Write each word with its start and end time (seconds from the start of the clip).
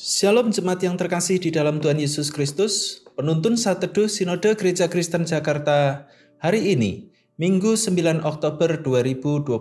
Shalom 0.00 0.48
jemaat 0.48 0.80
yang 0.80 0.96
terkasih 0.96 1.36
di 1.36 1.52
dalam 1.52 1.76
Tuhan 1.76 2.00
Yesus 2.00 2.32
Kristus. 2.32 3.04
Penuntun 3.20 3.60
saat 3.60 3.84
teduh 3.84 4.08
Sinode 4.08 4.56
Gereja 4.56 4.88
Kristen 4.88 5.28
Jakarta 5.28 6.08
hari 6.40 6.72
ini, 6.72 7.12
Minggu 7.36 7.76
9 7.76 8.24
Oktober 8.24 8.80
2022. 8.80 9.60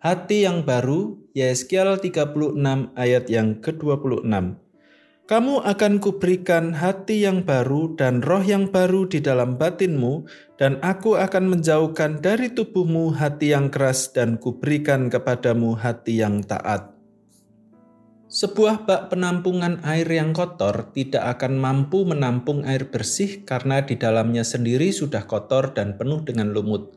Hati 0.00 0.48
yang 0.48 0.64
baru, 0.64 1.20
Yeskiel 1.36 2.00
36 2.00 2.56
ayat 2.96 3.28
yang 3.28 3.60
ke-26. 3.60 4.32
Kamu 5.28 5.54
akan 5.60 5.92
kuberikan 6.00 6.72
hati 6.72 7.28
yang 7.28 7.44
baru 7.44 8.00
dan 8.00 8.24
roh 8.24 8.40
yang 8.40 8.72
baru 8.72 9.12
di 9.12 9.20
dalam 9.20 9.60
batinmu, 9.60 10.24
dan 10.56 10.80
aku 10.80 11.20
akan 11.20 11.52
menjauhkan 11.52 12.24
dari 12.24 12.48
tubuhmu 12.48 13.12
hati 13.12 13.52
yang 13.52 13.68
keras 13.68 14.08
dan 14.08 14.40
kuberikan 14.40 15.12
kepadamu 15.12 15.76
hati 15.76 16.16
yang 16.16 16.40
taat. 16.40 16.97
Sebuah 18.38 18.86
bak 18.86 19.10
penampungan 19.10 19.82
air 19.82 20.06
yang 20.06 20.30
kotor 20.30 20.94
tidak 20.94 21.26
akan 21.26 21.58
mampu 21.58 22.06
menampung 22.06 22.62
air 22.62 22.86
bersih 22.86 23.42
karena 23.42 23.82
di 23.82 23.98
dalamnya 23.98 24.46
sendiri 24.46 24.94
sudah 24.94 25.26
kotor 25.26 25.74
dan 25.74 25.98
penuh 25.98 26.22
dengan 26.22 26.54
lumut. 26.54 26.94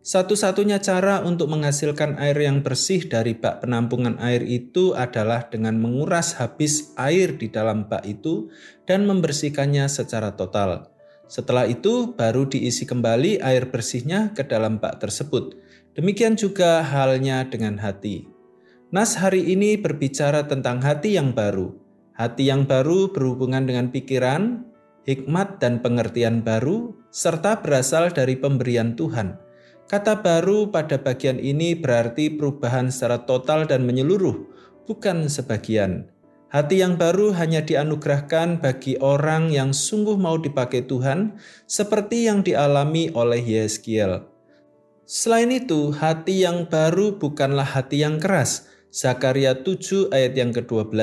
Satu-satunya 0.00 0.80
cara 0.80 1.20
untuk 1.20 1.52
menghasilkan 1.52 2.16
air 2.16 2.40
yang 2.40 2.64
bersih 2.64 3.04
dari 3.04 3.36
bak 3.36 3.68
penampungan 3.68 4.16
air 4.16 4.40
itu 4.40 4.96
adalah 4.96 5.52
dengan 5.52 5.76
menguras 5.76 6.40
habis 6.40 6.96
air 6.96 7.36
di 7.36 7.52
dalam 7.52 7.84
bak 7.84 8.08
itu 8.08 8.48
dan 8.88 9.04
membersihkannya 9.04 9.92
secara 9.92 10.40
total. 10.40 10.88
Setelah 11.28 11.68
itu, 11.68 12.16
baru 12.16 12.48
diisi 12.48 12.88
kembali 12.88 13.44
air 13.44 13.68
bersihnya 13.68 14.32
ke 14.32 14.40
dalam 14.40 14.80
bak 14.80 15.04
tersebut. 15.04 15.52
Demikian 15.92 16.40
juga 16.40 16.80
halnya 16.80 17.44
dengan 17.44 17.76
hati. 17.76 18.37
Nas 18.88 19.20
hari 19.20 19.44
ini 19.52 19.76
berbicara 19.76 20.48
tentang 20.48 20.80
hati 20.80 21.20
yang 21.20 21.36
baru. 21.36 21.76
Hati 22.16 22.48
yang 22.48 22.64
baru 22.64 23.12
berhubungan 23.12 23.68
dengan 23.68 23.92
pikiran, 23.92 24.64
hikmat, 25.04 25.60
dan 25.60 25.84
pengertian 25.84 26.40
baru, 26.40 26.96
serta 27.12 27.60
berasal 27.60 28.08
dari 28.08 28.40
pemberian 28.40 28.96
Tuhan. 28.96 29.36
Kata 29.92 30.24
baru 30.24 30.72
pada 30.72 30.96
bagian 30.96 31.36
ini 31.36 31.76
berarti 31.76 32.32
perubahan 32.32 32.88
secara 32.88 33.28
total 33.28 33.68
dan 33.68 33.84
menyeluruh, 33.84 34.48
bukan 34.88 35.28
sebagian. 35.28 36.08
Hati 36.48 36.80
yang 36.80 36.96
baru 36.96 37.36
hanya 37.36 37.60
dianugerahkan 37.60 38.64
bagi 38.64 38.96
orang 39.04 39.52
yang 39.52 39.76
sungguh 39.76 40.16
mau 40.16 40.40
dipakai 40.40 40.88
Tuhan, 40.88 41.36
seperti 41.68 42.24
yang 42.24 42.40
dialami 42.40 43.12
oleh 43.12 43.44
Yeskiel. 43.44 44.24
Selain 45.04 45.52
itu, 45.52 45.92
hati 45.92 46.48
yang 46.48 46.64
baru 46.72 47.20
bukanlah 47.20 47.68
hati 47.68 48.00
yang 48.00 48.16
keras, 48.16 48.64
Zakaria 48.88 49.52
7 49.52 50.08
ayat 50.16 50.32
yang 50.32 50.50
ke-12. 50.56 50.96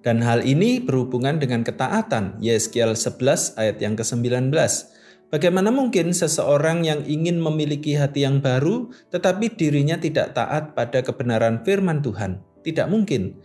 Dan 0.00 0.24
hal 0.24 0.40
ini 0.48 0.80
berhubungan 0.80 1.36
dengan 1.36 1.60
ketaatan, 1.60 2.40
Yeskiel 2.40 2.96
11 2.96 3.60
ayat 3.60 3.76
yang 3.84 3.92
ke-19. 3.92 4.48
Bagaimana 5.30 5.70
mungkin 5.70 6.10
seseorang 6.16 6.82
yang 6.82 7.06
ingin 7.06 7.38
memiliki 7.38 7.94
hati 7.94 8.26
yang 8.26 8.42
baru 8.42 8.90
tetapi 9.14 9.54
dirinya 9.54 9.94
tidak 9.94 10.34
taat 10.34 10.74
pada 10.74 11.04
kebenaran 11.06 11.62
firman 11.62 12.02
Tuhan? 12.02 12.42
Tidak 12.66 12.90
mungkin. 12.90 13.38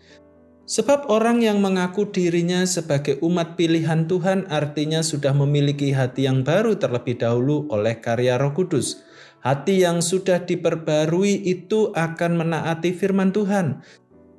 Sebab 0.65 1.13
orang 1.13 1.45
yang 1.45 1.61
mengaku 1.61 2.09
dirinya 2.09 2.65
sebagai 2.65 3.21
umat 3.21 3.53
pilihan 3.53 4.09
Tuhan 4.09 4.49
artinya 4.49 5.05
sudah 5.05 5.29
memiliki 5.37 5.93
hati 5.93 6.25
yang 6.25 6.41
baru 6.41 6.73
terlebih 6.73 7.21
dahulu 7.21 7.69
oleh 7.69 8.01
karya 8.01 8.41
Roh 8.41 8.49
Kudus. 8.49 9.05
Hati 9.45 9.85
yang 9.85 10.01
sudah 10.01 10.41
diperbarui 10.41 11.45
itu 11.45 11.93
akan 11.93 12.33
menaati 12.33 12.97
firman 12.97 13.29
Tuhan. 13.29 13.85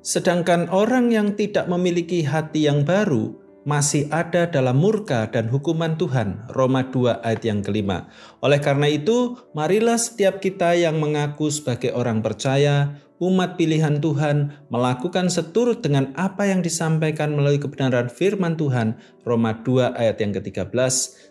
Sedangkan 0.03 0.67
orang 0.67 1.15
yang 1.15 1.39
tidak 1.39 1.71
memiliki 1.71 2.27
hati 2.27 2.67
yang 2.67 2.83
baru 2.83 3.39
masih 3.63 4.11
ada 4.11 4.47
dalam 4.47 4.79
murka 4.79 5.27
dan 5.31 5.47
hukuman 5.47 5.95
Tuhan. 5.95 6.51
Roma 6.51 6.91
2 6.91 7.23
ayat 7.23 7.43
yang 7.43 7.63
kelima. 7.63 8.11
Oleh 8.43 8.59
karena 8.59 8.91
itu, 8.91 9.39
marilah 9.55 9.95
setiap 9.95 10.43
kita 10.43 10.75
yang 10.75 10.99
mengaku 10.99 11.51
sebagai 11.51 11.95
orang 11.95 12.19
percaya, 12.19 12.99
umat 13.17 13.57
pilihan 13.57 13.97
Tuhan 13.97 14.69
melakukan 14.69 15.29
seturut 15.33 15.81
dengan 15.81 16.13
apa 16.13 16.45
yang 16.45 16.61
disampaikan 16.61 17.33
melalui 17.33 17.57
kebenaran 17.57 18.09
firman 18.13 18.53
Tuhan 18.57 18.97
Roma 19.25 19.59
2 19.65 19.97
ayat 19.97 20.17
yang 20.21 20.31
ke-13. 20.37 20.71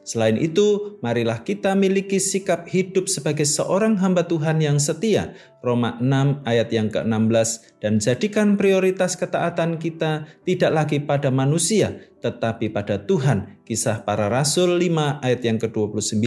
Selain 0.05 0.37
itu, 0.37 0.99
marilah 1.01 1.41
kita 1.41 1.73
miliki 1.79 2.21
sikap 2.21 2.69
hidup 2.69 3.09
sebagai 3.09 3.47
seorang 3.47 3.97
hamba 4.03 4.27
Tuhan 4.27 4.61
yang 4.61 4.77
setia 4.83 5.33
Roma 5.67 5.99
6 5.99 6.47
ayat 6.47 6.71
yang 6.71 6.87
ke-16 6.95 7.83
dan 7.83 7.99
jadikan 7.99 8.55
prioritas 8.55 9.19
ketaatan 9.19 9.83
kita 9.83 10.31
tidak 10.47 10.71
lagi 10.71 11.03
pada 11.03 11.35
manusia 11.35 11.99
tetapi 12.23 12.71
pada 12.71 13.03
Tuhan. 13.03 13.59
Kisah 13.67 14.07
para 14.07 14.31
Rasul 14.31 14.79
5 14.79 15.27
ayat 15.27 15.43
yang 15.43 15.59
ke-29 15.59 16.23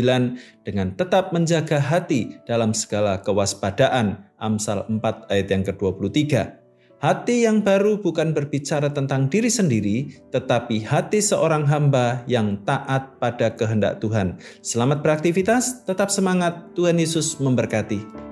dengan 0.67 0.87
tetap 0.99 1.31
menjaga 1.31 1.79
hati 1.79 2.39
dalam 2.43 2.75
segala 2.75 3.23
kewaspadaan. 3.23 4.27
Amsal 4.35 4.83
4 4.87 5.31
ayat 5.31 5.47
yang 5.47 5.63
ke-23. 5.63 6.59
Hati 6.99 7.47
yang 7.47 7.63
baru 7.63 8.03
bukan 8.03 8.35
berbicara 8.35 8.91
tentang 8.91 9.31
diri 9.31 9.47
sendiri, 9.47 10.19
tetapi 10.35 10.83
hati 10.83 11.23
seorang 11.23 11.63
hamba 11.63 12.27
yang 12.27 12.59
taat 12.67 13.15
pada 13.23 13.55
kehendak 13.55 14.03
Tuhan. 14.03 14.35
Selamat 14.59 14.99
beraktivitas, 14.99 15.87
tetap 15.87 16.11
semangat, 16.11 16.75
Tuhan 16.75 16.99
Yesus 16.99 17.39
memberkati. 17.39 18.28